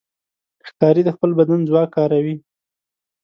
[0.67, 2.35] ښکاري د خپل بدن ځواک کاروي.